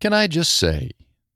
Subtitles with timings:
[0.00, 0.92] Can I just say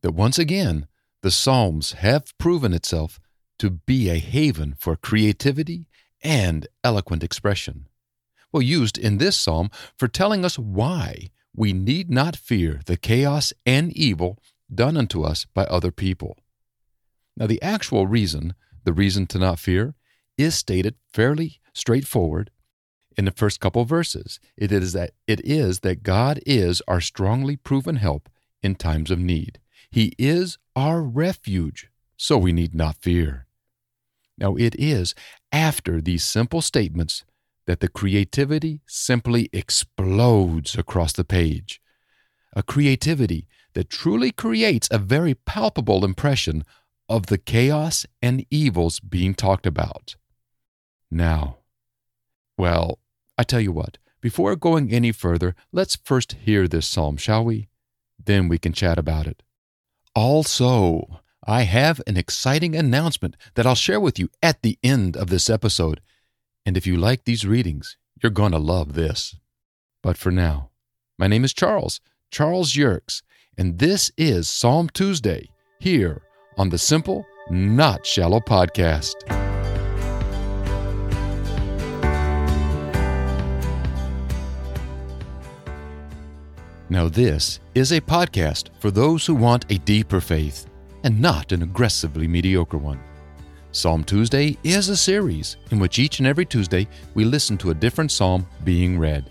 [0.00, 0.86] that once again,
[1.22, 3.20] the Psalms have proven itself
[3.58, 5.86] to be a haven for creativity
[6.22, 7.86] and eloquent expression.
[8.50, 13.52] Well, used in this psalm for telling us why we need not fear the chaos
[13.66, 14.38] and evil
[14.74, 16.38] done unto us by other people.
[17.36, 18.54] Now, the actual reason,
[18.84, 19.94] the reason to not fear,
[20.38, 22.50] is stated fairly straightforward
[23.18, 24.40] in the first couple verses.
[24.56, 28.30] It is that it is that God is our strongly proven help
[28.66, 29.58] in times of need.
[29.90, 31.88] He is our refuge,
[32.18, 33.46] so we need not fear.
[34.36, 35.14] Now, it is
[35.50, 37.24] after these simple statements
[37.66, 41.80] that the creativity simply explodes across the page.
[42.54, 46.64] A creativity that truly creates a very palpable impression
[47.08, 50.16] of the chaos and evils being talked about.
[51.10, 51.58] Now,
[52.58, 52.98] well,
[53.38, 57.68] I tell you what, before going any further, let's first hear this psalm, shall we?
[58.24, 59.42] Then we can chat about it.
[60.14, 65.28] Also, I have an exciting announcement that I'll share with you at the end of
[65.28, 66.00] this episode.
[66.64, 69.36] And if you like these readings, you're going to love this.
[70.02, 70.70] But for now,
[71.18, 72.00] my name is Charles,
[72.30, 73.22] Charles Yerkes,
[73.56, 75.48] and this is Psalm Tuesday
[75.80, 76.22] here
[76.58, 79.45] on the Simple, Not Shallow podcast.
[86.88, 90.66] Now, this is a podcast for those who want a deeper faith
[91.02, 93.00] and not an aggressively mediocre one.
[93.72, 97.74] Psalm Tuesday is a series in which each and every Tuesday we listen to a
[97.74, 99.24] different psalm being read,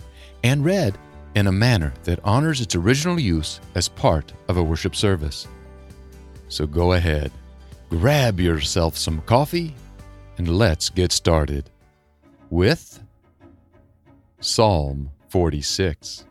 [0.44, 0.98] and read
[1.36, 5.48] in a manner that honors its original use as part of a worship service.
[6.50, 7.31] So go ahead,
[7.89, 9.73] grab yourself some coffee,
[10.38, 11.70] and let's get started
[12.50, 13.02] with
[14.42, 16.26] Psalm 46.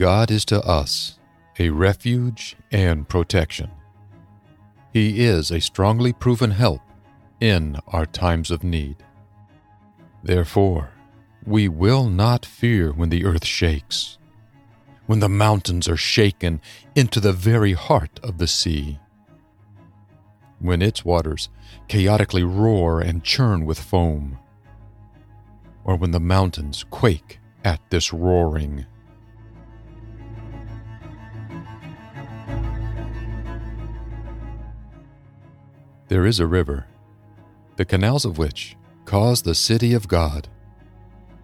[0.00, 1.18] God is to us
[1.58, 3.70] a refuge and protection.
[4.94, 6.80] He is a strongly proven help
[7.38, 8.96] in our times of need.
[10.22, 10.92] Therefore,
[11.44, 14.16] we will not fear when the earth shakes,
[15.04, 16.62] when the mountains are shaken
[16.94, 18.98] into the very heart of the sea,
[20.60, 21.50] when its waters
[21.88, 24.38] chaotically roar and churn with foam,
[25.84, 28.86] or when the mountains quake at this roaring.
[36.10, 36.86] There is a river,
[37.76, 40.48] the canals of which cause the city of God,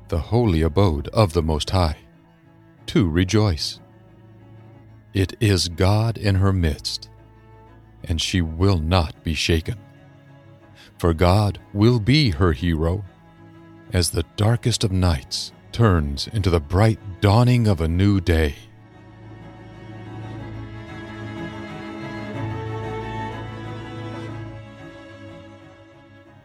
[0.08, 1.98] the holy abode of the Most High,
[2.86, 3.78] to rejoice.
[5.14, 7.08] It is God in her midst,
[8.02, 9.78] and she will not be shaken.
[10.98, 13.04] For God will be her hero
[13.92, 18.56] as the darkest of nights turns into the bright dawning of a new day.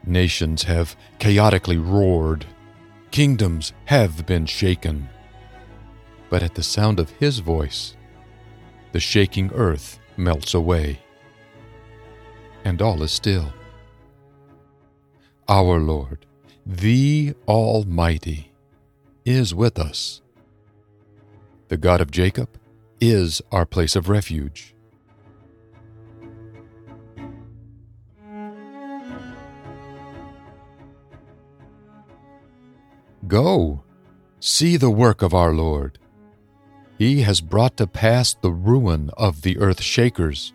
[0.06, 2.45] Nations have chaotically roared.
[3.12, 5.09] Kingdoms have been shaken.
[6.29, 7.95] But at the sound of his voice,
[8.91, 11.00] the shaking earth melts away,
[12.63, 13.53] and all is still.
[15.47, 16.25] Our Lord,
[16.66, 18.51] the Almighty,
[19.25, 20.22] is with us.
[21.68, 22.50] The God of Jacob
[23.00, 24.73] is our place of refuge.
[33.31, 33.81] Go,
[34.42, 35.97] see the work of our Lord.
[36.97, 40.52] He has brought to pass the ruin of the earth shakers.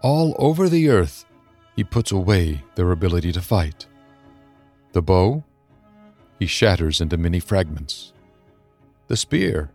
[0.00, 1.26] All over the earth,
[1.76, 3.86] he puts away their ability to fight.
[4.92, 5.44] The bow,
[6.38, 8.14] he shatters into many fragments.
[9.08, 9.70] The spear,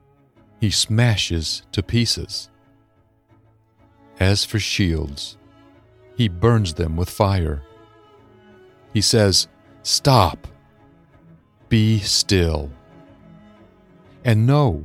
[0.60, 2.50] he smashes to pieces.
[4.20, 5.38] As for shields,
[6.16, 7.62] he burns them with fire.
[8.92, 9.48] He says,
[9.84, 10.48] Stop
[11.72, 12.70] be still
[14.26, 14.84] and know,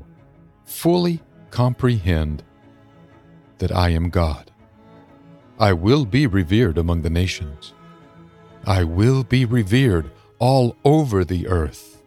[0.66, 2.44] fully comprehend
[3.58, 4.52] that I am God.
[5.58, 7.74] I will be revered among the nations.
[8.64, 12.00] I will be revered all over the earth.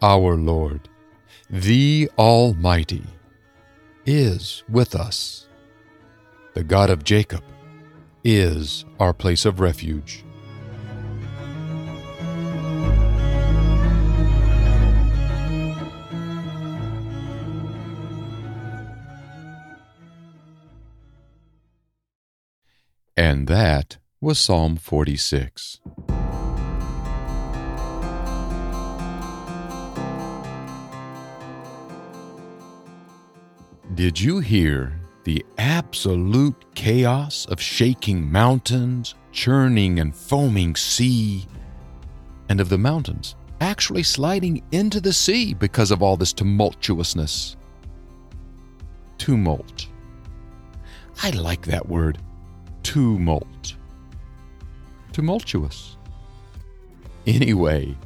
[0.00, 0.88] Our Lord,
[1.50, 3.02] the Almighty,
[4.06, 5.48] is with us.
[6.54, 7.42] The God of Jacob
[8.24, 10.24] is our place of refuge.
[23.16, 25.80] And that was Psalm 46.
[33.94, 41.46] Did you hear the absolute chaos of shaking mountains, churning and foaming sea,
[42.48, 47.56] and of the mountains actually sliding into the sea because of all this tumultuousness?
[49.18, 49.86] Tumult.
[51.22, 52.18] I like that word.
[52.82, 53.76] Tumult.
[55.12, 55.96] Tumultuous.
[57.26, 57.96] Anyway,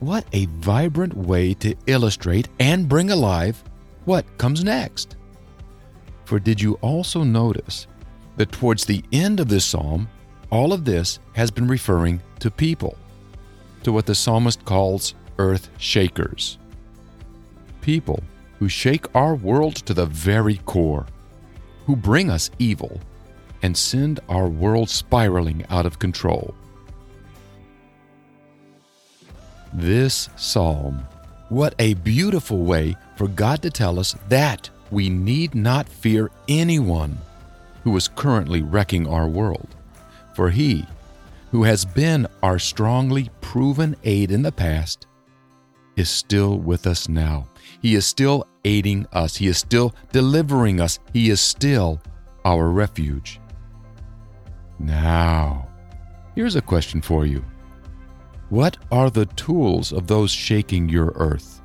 [0.00, 3.62] what a vibrant way to illustrate and bring alive
[4.06, 5.16] what comes next.
[6.30, 7.88] For did you also notice
[8.36, 10.08] that towards the end of this psalm,
[10.48, 12.96] all of this has been referring to people,
[13.82, 16.56] to what the psalmist calls earth shakers?
[17.80, 18.22] People
[18.60, 21.04] who shake our world to the very core,
[21.86, 23.00] who bring us evil
[23.62, 26.54] and send our world spiraling out of control.
[29.72, 31.04] This psalm,
[31.48, 37.18] what a beautiful way for God to tell us that we need not fear anyone
[37.84, 39.74] who is currently wrecking our world,
[40.34, 40.84] for he,
[41.50, 45.06] who has been our strongly proven aid in the past,
[45.96, 47.46] is still with us now.
[47.82, 49.36] He is still aiding us.
[49.36, 50.98] He is still delivering us.
[51.12, 52.00] He is still
[52.44, 53.40] our refuge.
[54.78, 55.68] Now,
[56.34, 57.44] here's a question for you
[58.48, 61.59] What are the tools of those shaking your earth?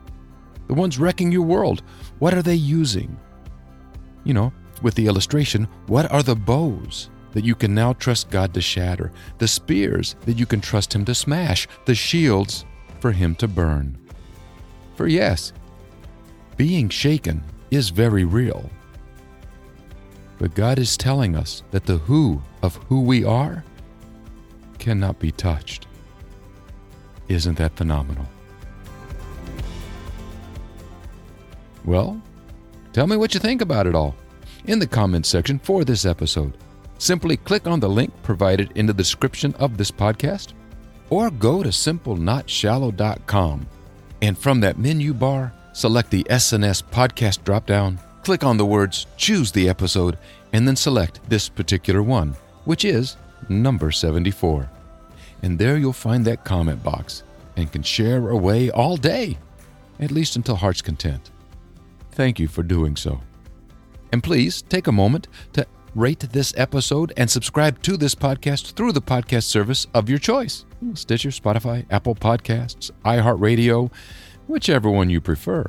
[0.67, 1.83] The ones wrecking your world?
[2.19, 3.17] What are they using?
[4.23, 8.53] You know, with the illustration, what are the bows that you can now trust God
[8.53, 12.65] to shatter, the spears that you can trust Him to smash, the shields
[12.99, 13.97] for Him to burn?
[14.95, 15.53] For yes,
[16.57, 18.69] being shaken is very real.
[20.37, 23.63] But God is telling us that the who of who we are
[24.79, 25.87] cannot be touched.
[27.27, 28.27] Isn't that phenomenal?
[31.85, 32.21] Well,
[32.93, 34.15] tell me what you think about it all
[34.65, 36.57] in the comments section for this episode.
[36.97, 40.53] Simply click on the link provided in the description of this podcast
[41.09, 43.67] or go to simplenotshallow.com
[44.21, 49.51] and from that menu bar, select the SNS podcast dropdown, click on the words choose
[49.51, 50.17] the episode,
[50.53, 53.17] and then select this particular one, which is
[53.49, 54.69] number 74.
[55.43, 57.23] And there you'll find that comment box
[57.55, 59.37] and can share away all day,
[59.99, 61.29] at least until heart's content.
[62.15, 63.19] Thank you for doing so.
[64.13, 68.93] And please take a moment to rate this episode and subscribe to this podcast through
[68.93, 73.91] the podcast service of your choice Stitcher, Spotify, Apple Podcasts, iHeartRadio,
[74.47, 75.65] whichever one you prefer.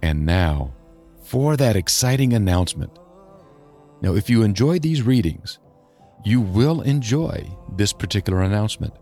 [0.00, 0.74] And now,
[1.22, 2.96] for that exciting announcement.
[4.00, 5.58] Now, if you enjoy these readings,
[6.24, 8.94] you will enjoy this particular announcement.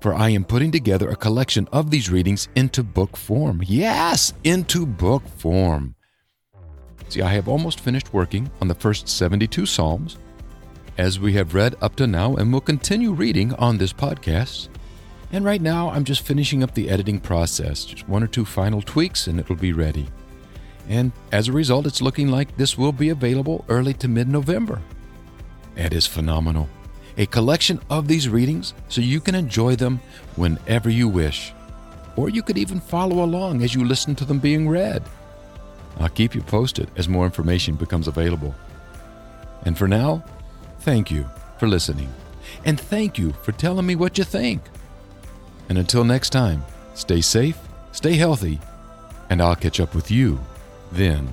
[0.00, 3.62] For I am putting together a collection of these readings into book form.
[3.64, 5.96] Yes, into book form.
[7.08, 10.18] See, I have almost finished working on the first 72 Psalms,
[10.98, 14.68] as we have read up to now and will continue reading on this podcast.
[15.32, 18.82] And right now, I'm just finishing up the editing process, just one or two final
[18.82, 20.08] tweaks, and it'll be ready.
[20.88, 24.80] And as a result, it's looking like this will be available early to mid November.
[25.76, 26.68] It is phenomenal.
[27.18, 30.00] A collection of these readings so you can enjoy them
[30.36, 31.52] whenever you wish.
[32.16, 35.02] Or you could even follow along as you listen to them being read.
[35.98, 38.54] I'll keep you posted as more information becomes available.
[39.64, 40.22] And for now,
[40.80, 42.12] thank you for listening.
[42.64, 44.62] And thank you for telling me what you think.
[45.68, 47.58] And until next time, stay safe,
[47.90, 48.60] stay healthy,
[49.28, 50.38] and I'll catch up with you
[50.92, 51.32] then.